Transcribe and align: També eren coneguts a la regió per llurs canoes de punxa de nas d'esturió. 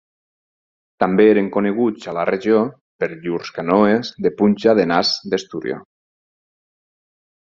També 1.03 1.25
eren 1.33 1.49
coneguts 1.57 2.07
a 2.13 2.15
la 2.19 2.23
regió 2.29 2.61
per 3.03 3.09
llurs 3.25 3.51
canoes 3.57 4.11
de 4.27 4.33
punxa 4.39 4.75
de 4.81 4.87
nas 4.93 5.13
d'esturió. 5.35 5.79